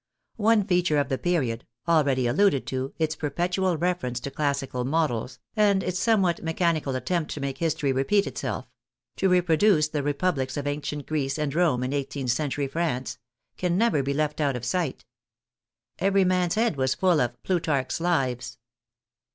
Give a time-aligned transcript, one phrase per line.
[0.37, 5.83] One feature of the period, already alluded to, its perpetual reference to classical models, and
[5.83, 8.67] its somewhat mechani cal attempt to make history repeat itself—
[9.19, 13.19] ^to reproduce the Republics of ancient Greece and Rome in eighteenth century France—
[13.59, 15.05] can never be left out of sight.
[15.99, 18.57] Every man*s head was full of Plutarch's Lives.